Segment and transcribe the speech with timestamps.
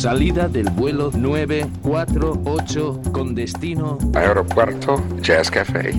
[0.00, 5.92] Salida del vuelo 948 con destino Aeropuerto Jazz Café.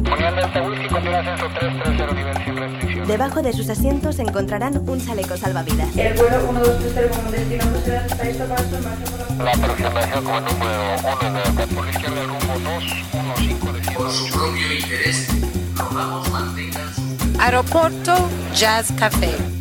[3.05, 5.95] Debajo de sus asientos encontrarán un chaleco salvavidas.
[5.95, 9.52] El vuelo 1230 como destino Bruselas está listo para su marcha por la...
[9.52, 15.27] Aproximación como número 1 de por la izquierda rumbo 215 de Por su propio interés,
[15.75, 17.02] rogamos mantengan su...
[17.39, 18.16] Aeropuerto
[18.55, 19.60] Jazz Café.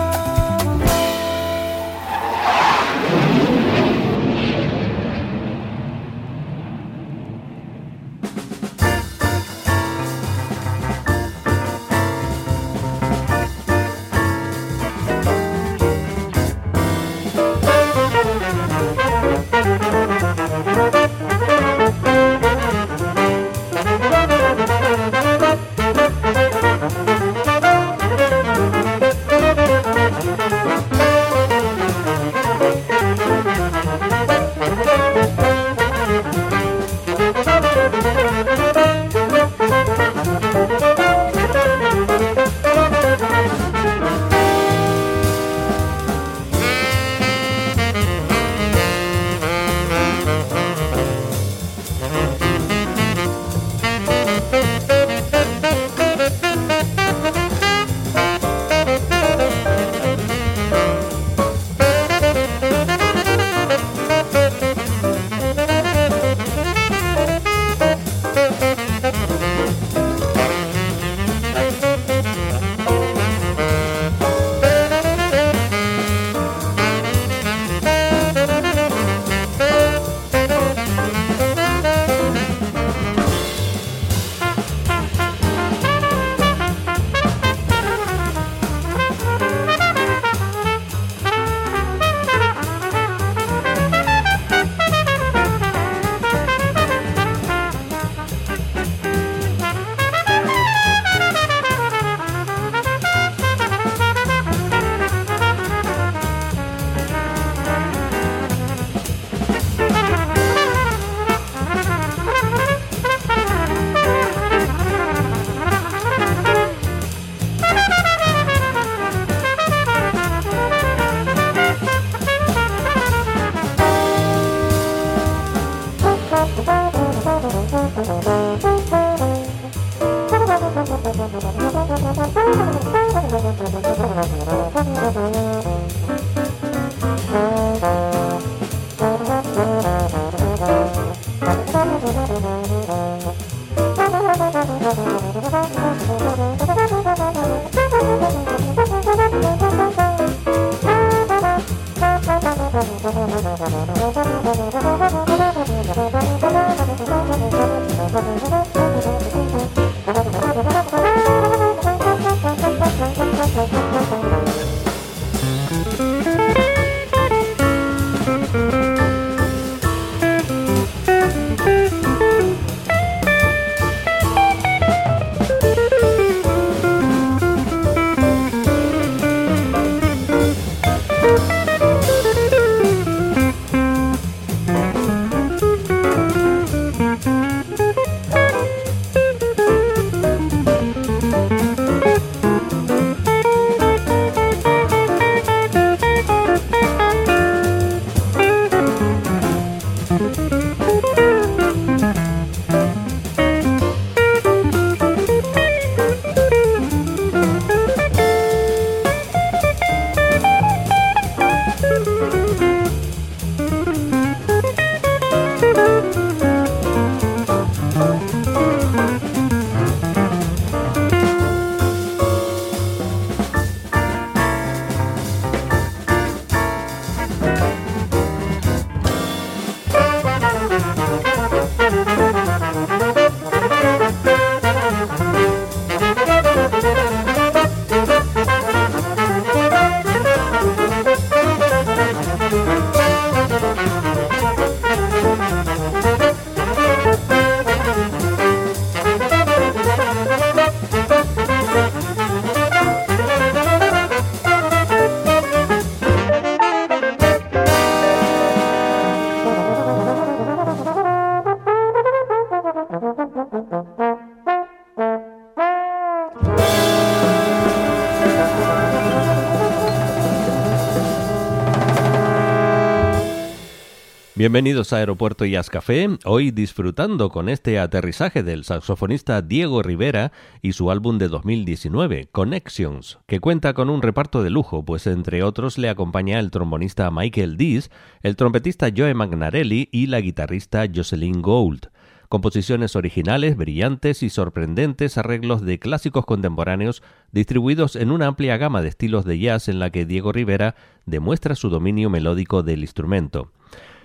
[274.41, 280.31] Bienvenidos a Aeropuerto Jazz Café, hoy disfrutando con este aterrizaje del saxofonista Diego Rivera
[280.63, 285.43] y su álbum de 2019, Connections, que cuenta con un reparto de lujo, pues entre
[285.43, 287.91] otros le acompaña el trombonista Michael Dees,
[288.23, 291.91] el trompetista Joe Magnarelli y la guitarrista Jocelyn Gould.
[292.27, 298.89] Composiciones originales, brillantes y sorprendentes arreglos de clásicos contemporáneos distribuidos en una amplia gama de
[298.89, 300.73] estilos de jazz en la que Diego Rivera
[301.05, 303.51] demuestra su dominio melódico del instrumento.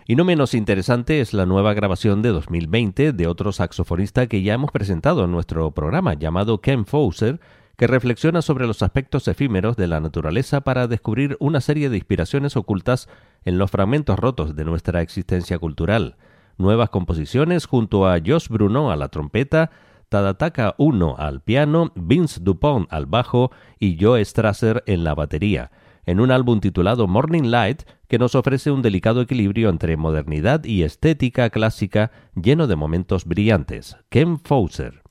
[0.09, 4.55] Y no menos interesante es la nueva grabación de 2020 de otro saxofonista que ya
[4.55, 7.41] hemos presentado en nuestro programa, llamado Ken Fauser,
[7.77, 12.57] que reflexiona sobre los aspectos efímeros de la naturaleza para descubrir una serie de inspiraciones
[12.57, 13.09] ocultas
[13.45, 16.15] en los fragmentos rotos de nuestra existencia cultural.
[16.57, 19.73] Nuevas composiciones junto a Josh Bruno a la trompeta,
[20.09, 23.51] Tadataka 1 al piano, Vince Dupont al bajo
[23.81, 25.73] y Joe Strasser en la batería
[26.07, 30.85] en un álbum titulado Morning Light que nos ofrece un delicado equilibrio entre modernidad y
[30.85, 33.97] estética clásica lleno de momentos brillantes.
[34.09, 35.03] Ken Fauser.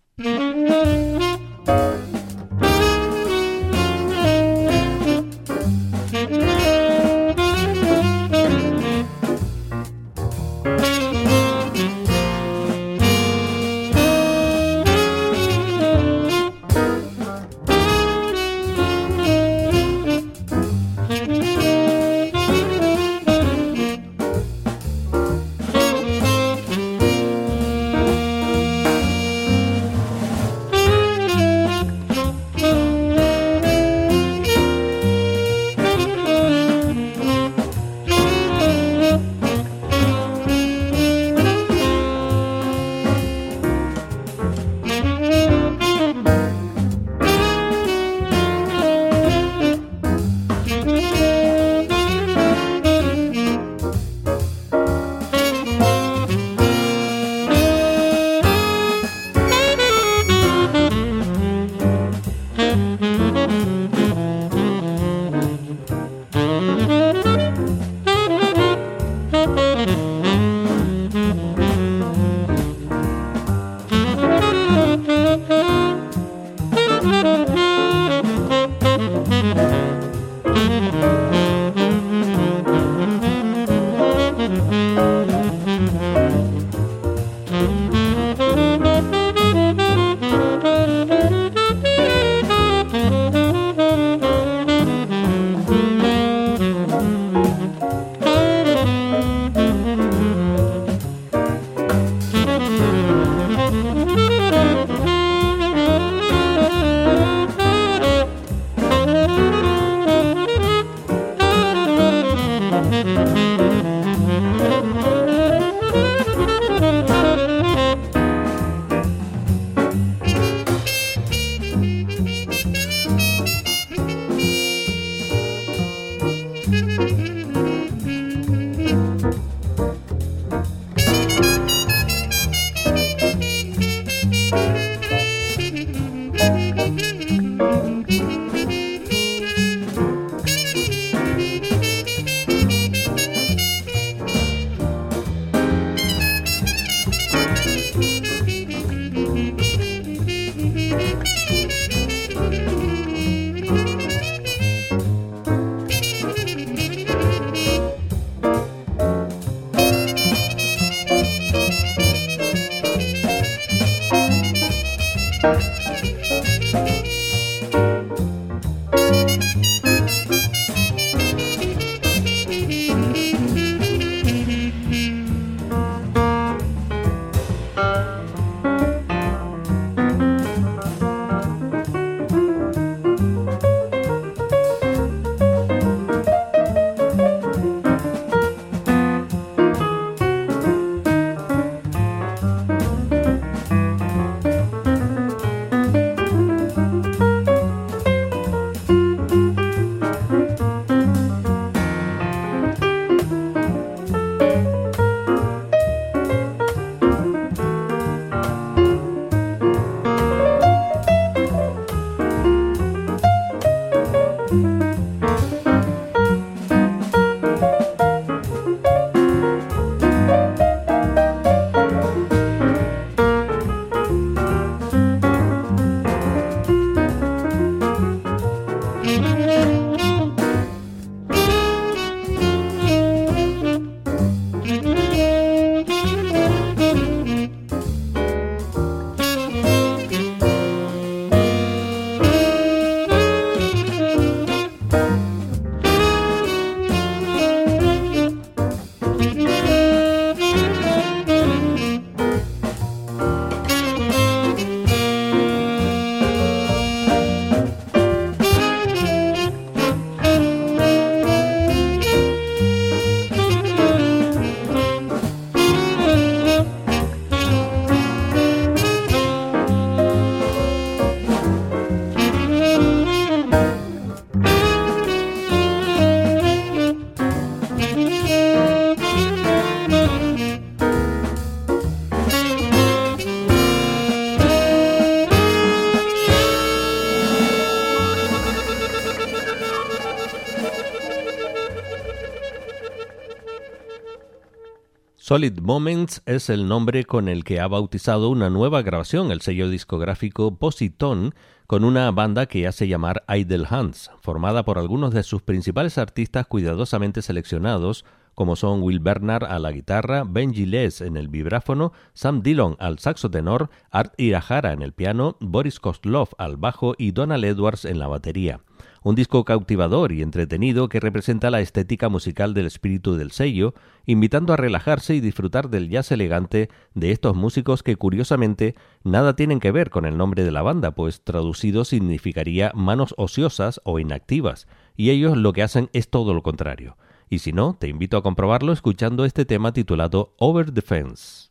[295.27, 299.69] Solid Moments es el nombre con el que ha bautizado una nueva grabación el sello
[299.69, 301.33] discográfico Positón
[301.65, 306.45] con una banda que hace llamar Idle Hands, formada por algunos de sus principales artistas
[306.45, 308.05] cuidadosamente seleccionados,
[308.35, 312.99] como son Will Bernard a la guitarra, Benji Les en el vibráfono, Sam Dillon al
[312.99, 317.97] saxo tenor, Art Irahara en el piano, Boris Kostlov al bajo y Donald Edwards en
[317.97, 318.59] la batería.
[319.03, 323.75] Un disco cautivador y entretenido que representa la estética musical del espíritu del sello,
[324.07, 328.73] invitando a relajarse y disfrutar del jazz elegante de estos músicos que curiosamente
[329.03, 333.79] nada tienen que ver con el nombre de la banda, pues traducido significaría manos ociosas
[333.83, 336.97] o inactivas, y ellos lo que hacen es todo lo contrario.
[337.29, 341.44] Y si no, te invito a comprobarlo escuchando este tema titulado Over the Fence.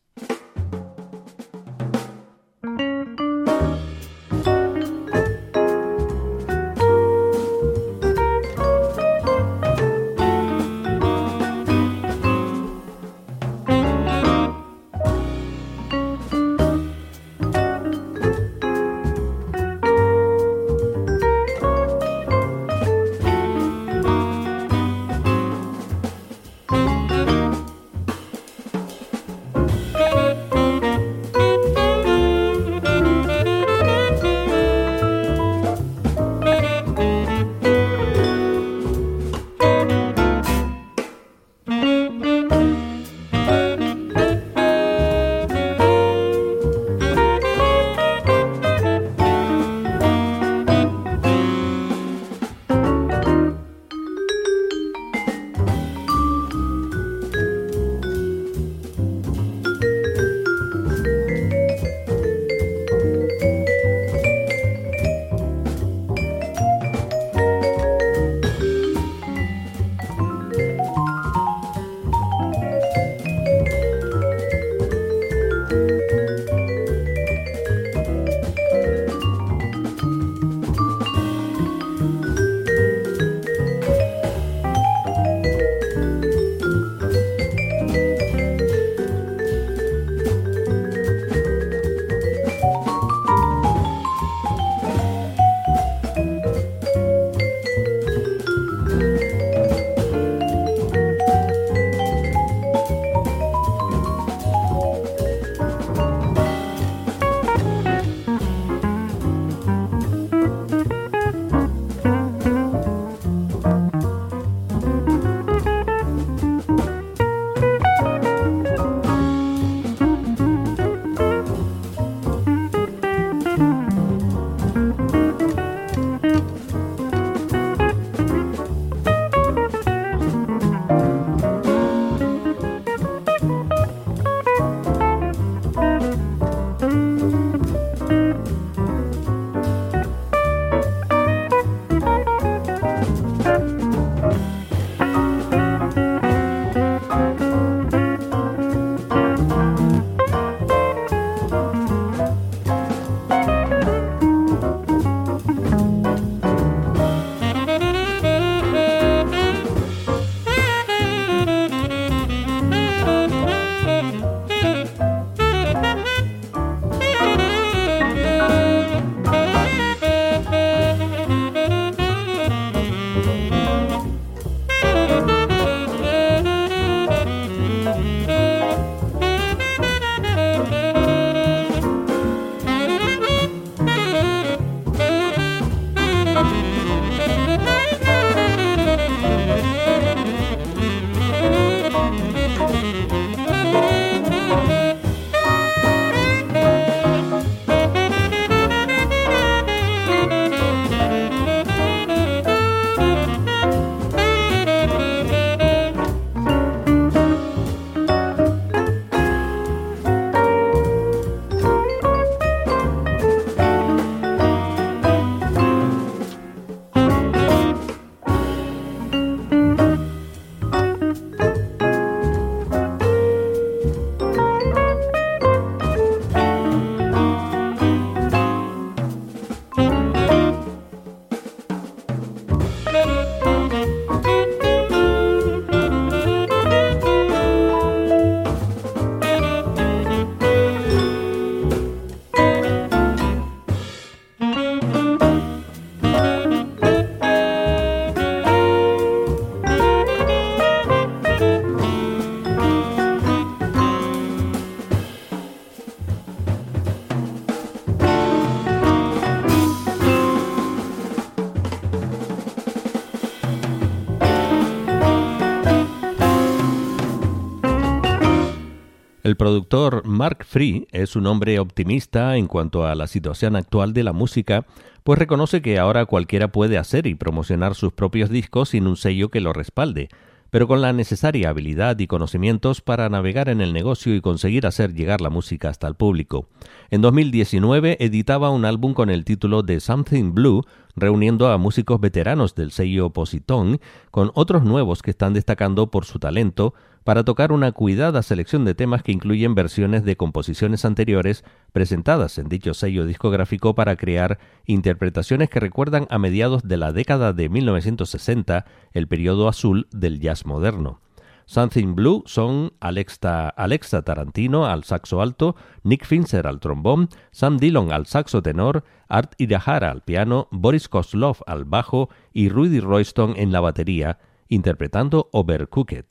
[269.25, 274.03] El productor Mark Free es un hombre optimista en cuanto a la situación actual de
[274.05, 274.67] la música,
[275.03, 279.31] pues reconoce que ahora cualquiera puede hacer y promocionar sus propios discos sin un sello
[279.31, 280.11] que lo respalde,
[280.51, 284.93] pero con la necesaria habilidad y conocimientos para navegar en el negocio y conseguir hacer
[284.93, 286.51] llegar la música hasta el público.
[286.91, 292.55] En 2019 editaba un álbum con el título de Something Blue, reuniendo a músicos veteranos
[292.55, 297.73] del sello Positón con otros nuevos que están destacando por su talento, para tocar una
[297.73, 303.75] cuidada selección de temas que incluyen versiones de composiciones anteriores presentadas en dicho sello discográfico
[303.75, 309.87] para crear interpretaciones que recuerdan a mediados de la década de 1960, el periodo azul
[309.93, 311.01] del jazz moderno.
[311.47, 317.93] Something Blue son Alexa, Alexa, Tarantino al saxo alto, Nick Finzer al trombón, Sam Dillon
[317.93, 323.53] al saxo tenor, Art Irahara al piano, Boris Kozlov al bajo y Rudy Royston en
[323.53, 326.07] la batería, interpretando Overcooked.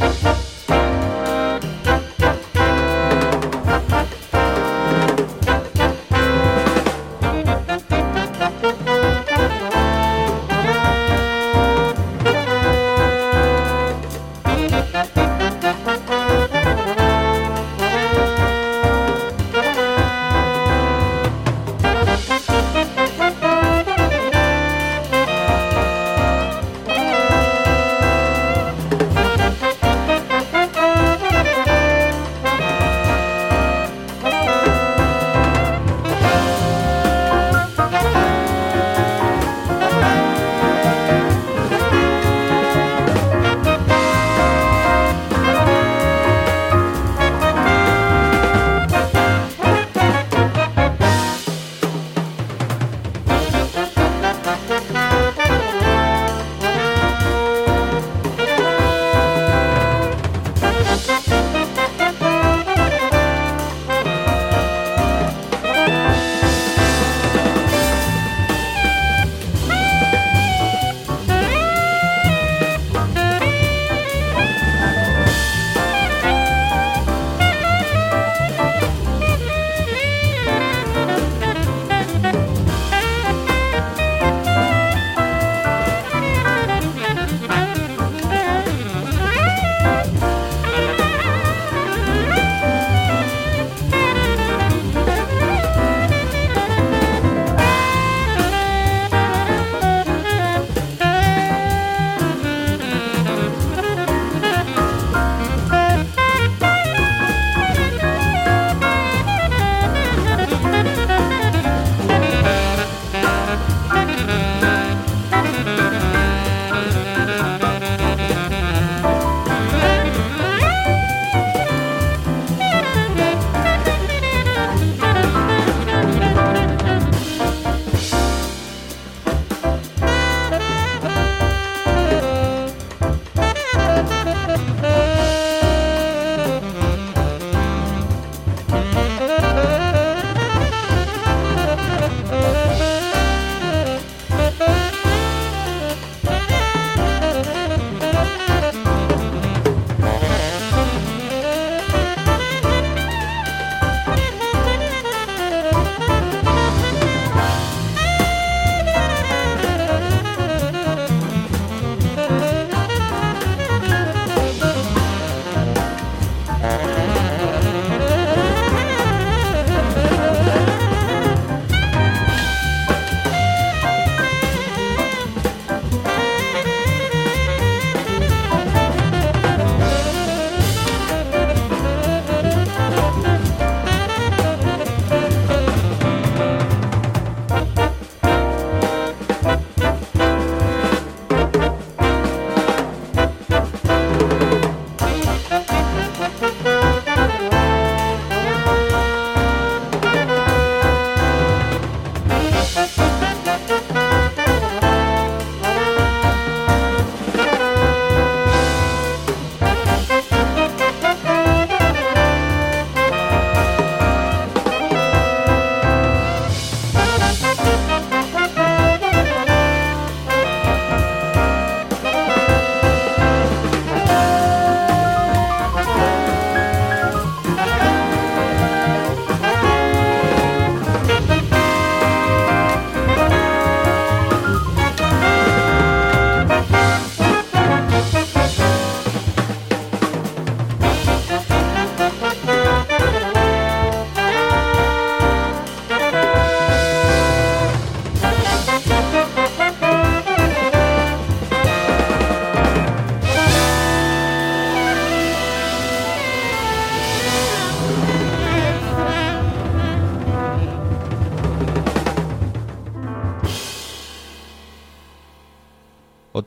[0.00, 0.29] Bye.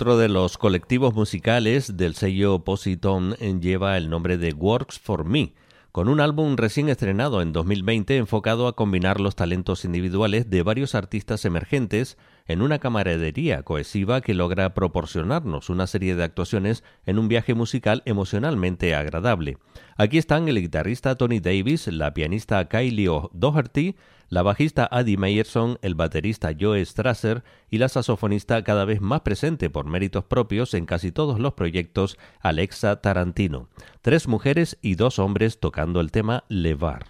[0.04, 5.54] Otro de los colectivos musicales del sello Positone lleva el nombre de Works for Me,
[5.94, 10.94] con un álbum recién estrenado en 2020 enfocado a combinar los talentos individuales de varios
[10.94, 17.28] artistas emergentes en una camaradería cohesiva que logra proporcionarnos una serie de actuaciones en un
[17.28, 19.58] viaje musical emocionalmente agradable.
[19.98, 23.96] Aquí están el guitarrista Tony Davis, la pianista Kylie O'Doherty,
[24.30, 29.70] la bajista Addie Meyerson, el baterista Joe Strasser y la saxofonista cada vez más presente
[29.70, 33.70] por méritos propios en casi todos los proyectos, Alexa Tarantino.
[34.02, 37.06] Tres mujeres y dos hombres tocando el tema Levar.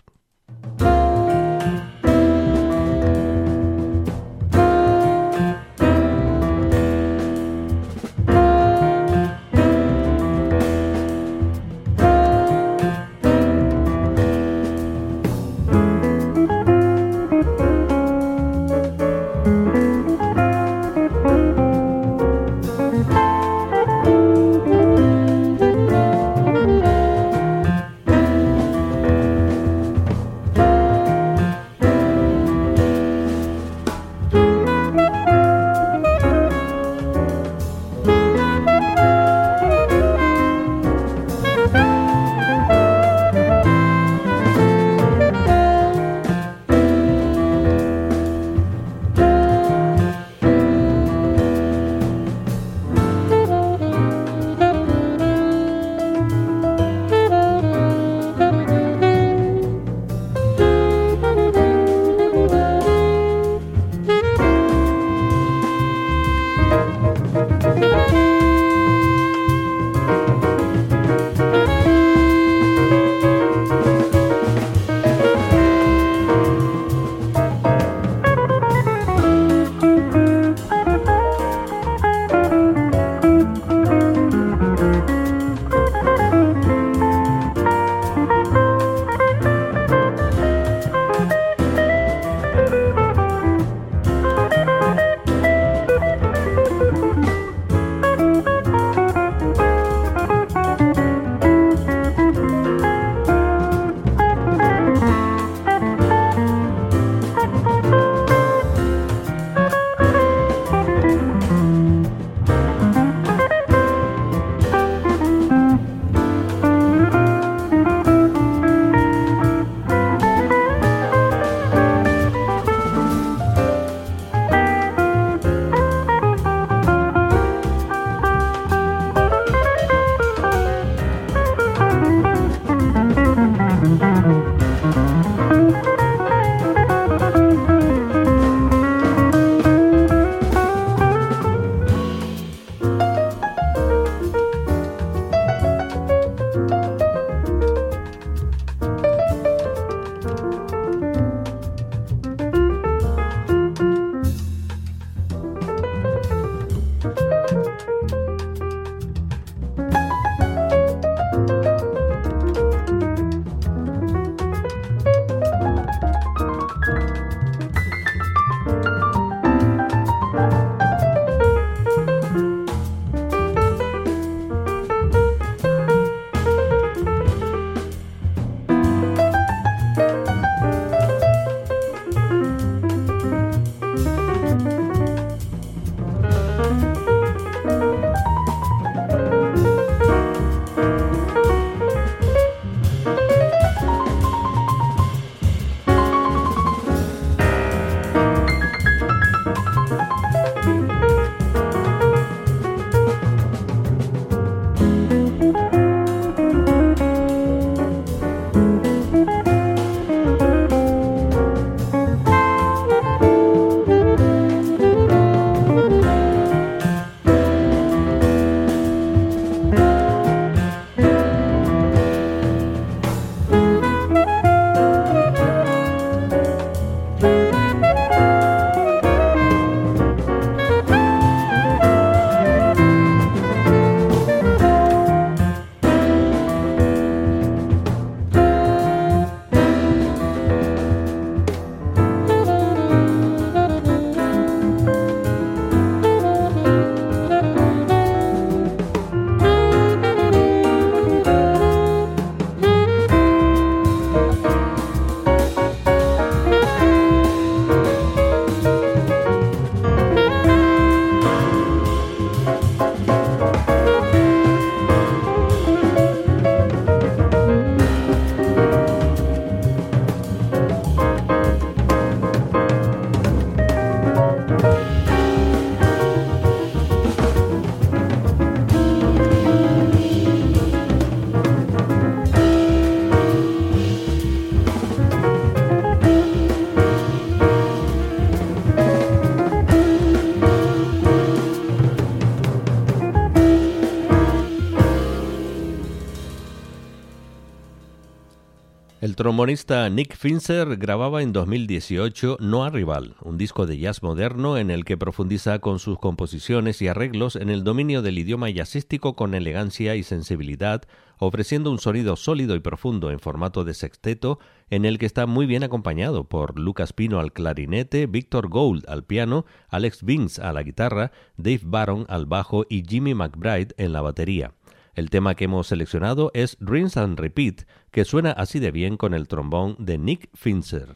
[299.24, 304.70] Trombonista Nick Finzer grababa en 2018 No a Rival, un disco de jazz moderno en
[304.70, 309.34] el que profundiza con sus composiciones y arreglos en el dominio del idioma jazzístico con
[309.34, 310.82] elegancia y sensibilidad,
[311.20, 315.46] ofreciendo un sonido sólido y profundo en formato de sexteto en el que está muy
[315.46, 320.64] bien acompañado por Lucas Pino al clarinete, Victor Gould al piano, Alex Vince a la
[320.64, 324.52] guitarra, Dave Baron al bajo y Jimmy McBride en la batería.
[324.96, 329.16] El tema que hemos seleccionado es Rinse and Repeat, que suena así de bien con
[329.16, 330.96] el trombón de Nick Finzer.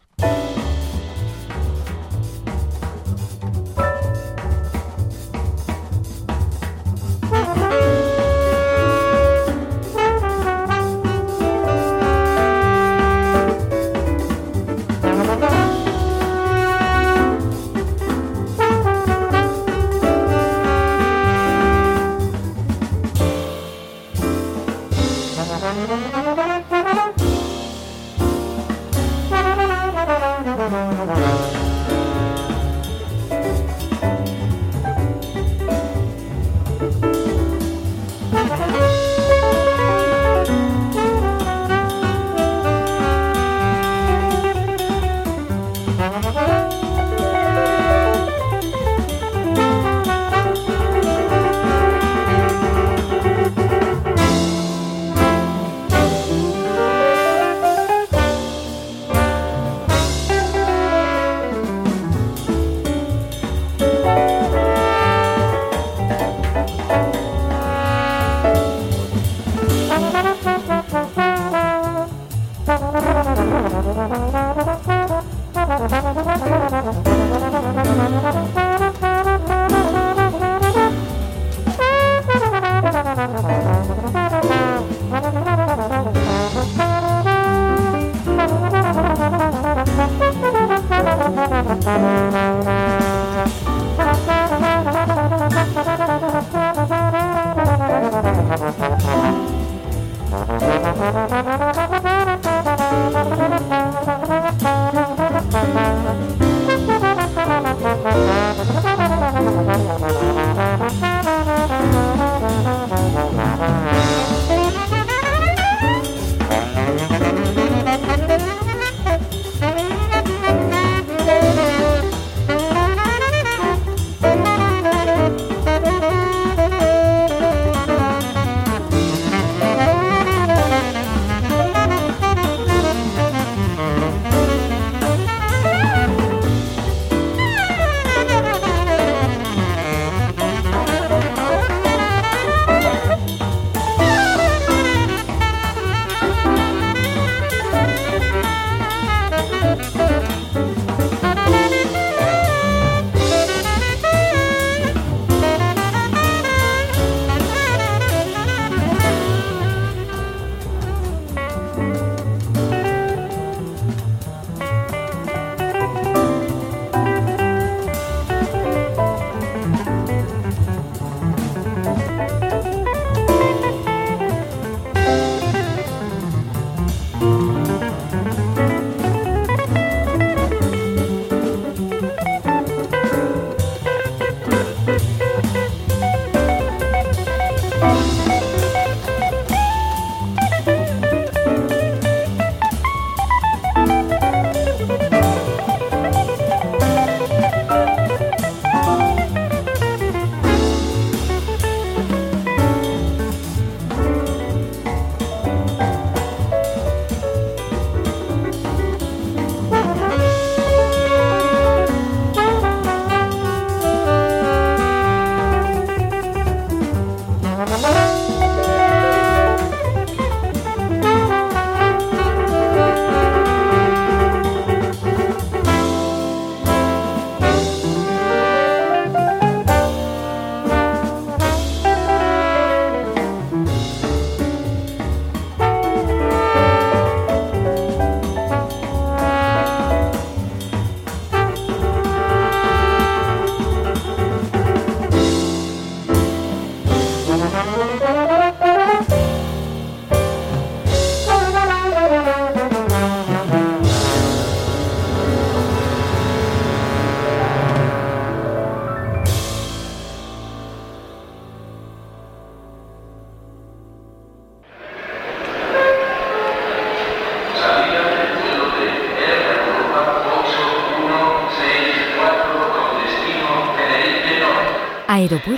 [100.29, 101.56] Thank you.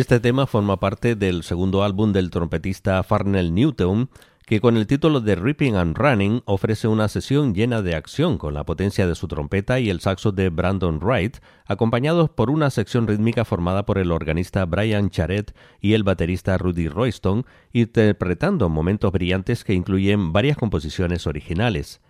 [0.00, 4.08] Este tema forma parte del segundo álbum del trompetista Farnell Newton,
[4.46, 8.54] que con el título de Ripping and Running ofrece una sesión llena de acción con
[8.54, 11.36] la potencia de su trompeta y el saxo de Brandon Wright,
[11.66, 16.88] acompañados por una sección rítmica formada por el organista Brian Charet y el baterista Rudy
[16.88, 17.44] Royston,
[17.74, 22.00] interpretando momentos brillantes que incluyen varias composiciones originales.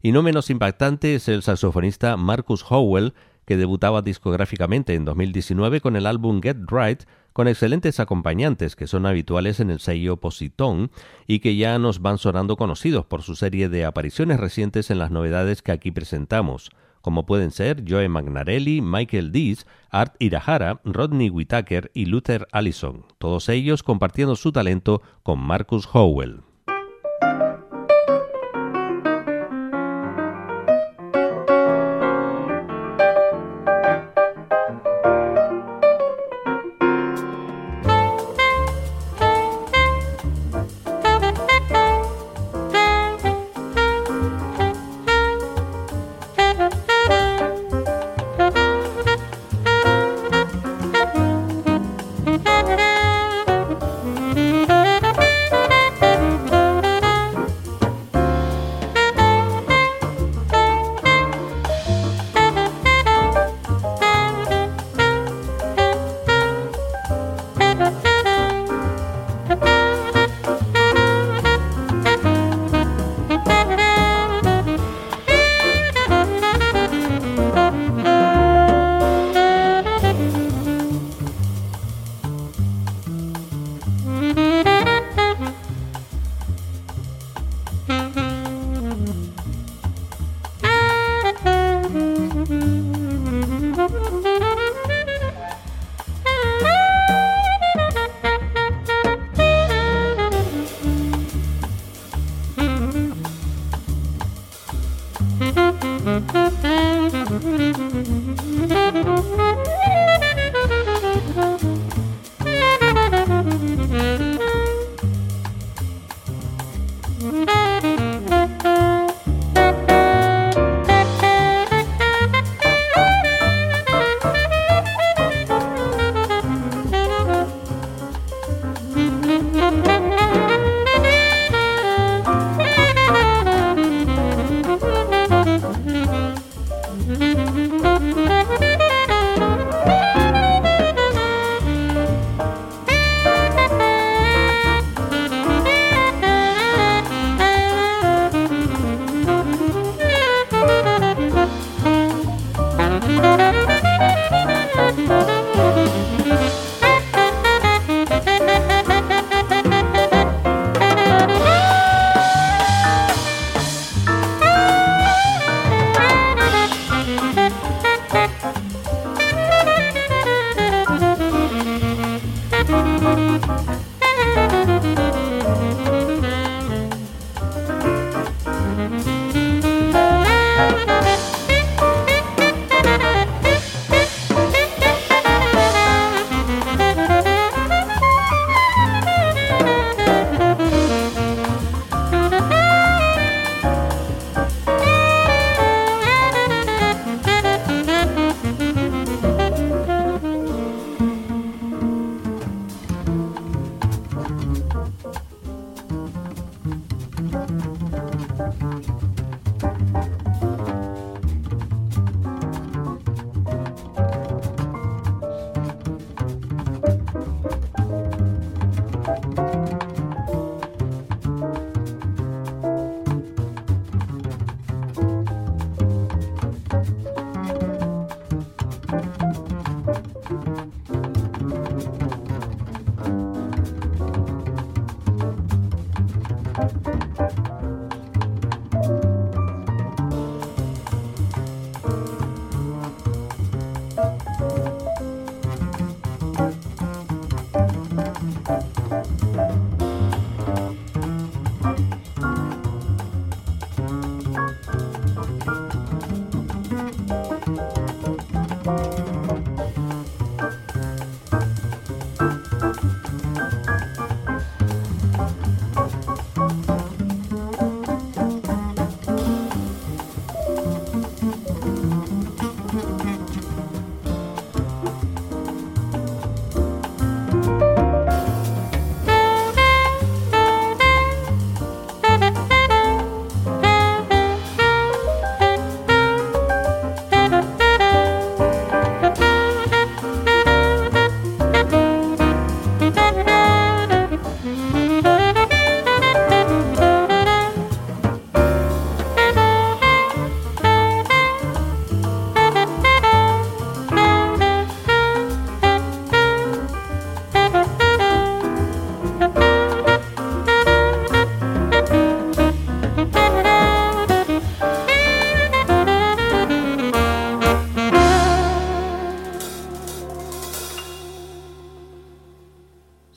[0.00, 3.12] Y no menos impactante es el saxofonista Marcus Howell,
[3.44, 7.02] que debutaba discográficamente en 2019 con el álbum Get Right,
[7.34, 10.90] con excelentes acompañantes que son habituales en el sello Positón
[11.26, 15.10] y que ya nos van sonando conocidos por su serie de apariciones recientes en las
[15.10, 16.70] novedades que aquí presentamos,
[17.02, 23.48] como pueden ser Joe Magnarelli, Michael Dees, Art Irahara, Rodney Whitaker y Luther Allison, todos
[23.48, 26.53] ellos compartiendo su talento con Marcus Howell.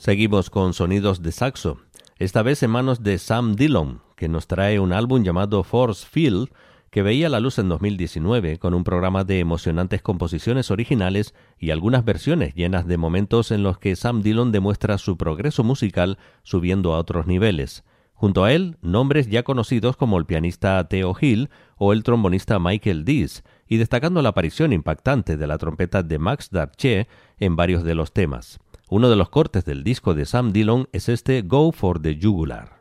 [0.08, 1.82] Seguimos con sonidos de saxo,
[2.18, 6.48] esta vez en manos de Sam Dillon, que nos trae un álbum llamado Force Field,
[6.88, 12.06] que veía la luz en 2019 con un programa de emocionantes composiciones originales y algunas
[12.06, 16.98] versiones llenas de momentos en los que Sam Dillon demuestra su progreso musical subiendo a
[17.00, 17.84] otros niveles.
[18.14, 23.04] Junto a él, nombres ya conocidos como el pianista Theo Hill o el trombonista Michael
[23.04, 27.94] Dees, y destacando la aparición impactante de la trompeta de Max Darche en varios de
[27.94, 28.58] los temas.
[28.90, 32.77] Uno de los cortes del disco de Sam Dillon es este Go for the Jugular.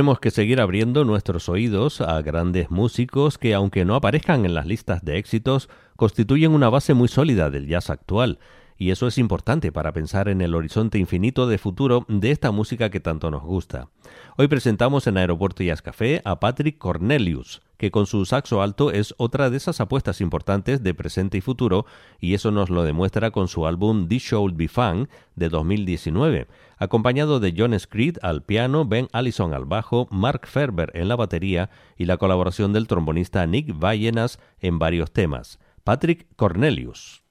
[0.00, 4.64] Tenemos que seguir abriendo nuestros oídos a grandes músicos que, aunque no aparezcan en las
[4.64, 8.38] listas de éxitos, constituyen una base muy sólida del jazz actual
[8.80, 12.88] y eso es importante para pensar en el horizonte infinito de futuro de esta música
[12.88, 13.90] que tanto nos gusta.
[14.38, 19.14] Hoy presentamos en Aeropuerto Jazz Café a Patrick Cornelius, que con su saxo alto es
[19.18, 21.84] otra de esas apuestas importantes de presente y futuro,
[22.20, 26.46] y eso nos lo demuestra con su álbum This Should Be Fun de 2019,
[26.80, 31.70] acompañado de John Screed al piano, Ben Allison al bajo, Mark Ferber en la batería
[31.96, 35.60] y la colaboración del trombonista Nick Vallenas en varios temas.
[35.84, 37.22] Patrick Cornelius.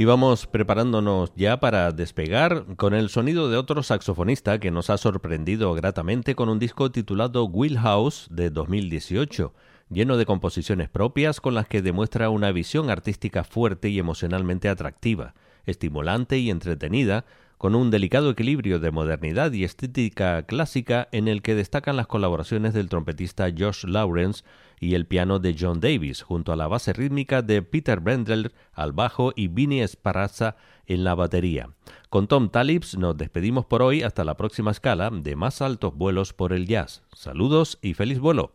[0.00, 4.96] Y vamos preparándonos ya para despegar con el sonido de otro saxofonista que nos ha
[4.96, 9.52] sorprendido gratamente con un disco titulado Wheelhouse de 2018,
[9.90, 15.34] lleno de composiciones propias con las que demuestra una visión artística fuerte y emocionalmente atractiva,
[15.66, 17.24] estimulante y entretenida,
[17.58, 22.72] con un delicado equilibrio de modernidad y estética clásica en el que destacan las colaboraciones
[22.72, 24.44] del trompetista Josh Lawrence
[24.80, 28.92] y el piano de John Davis, junto a la base rítmica de Peter Brendler al
[28.92, 30.56] bajo y Vinny Sparazza
[30.86, 31.70] en la batería.
[32.08, 36.32] Con Tom Talips nos despedimos por hoy hasta la próxima escala de más altos vuelos
[36.32, 37.02] por el jazz.
[37.12, 38.54] Saludos y feliz vuelo.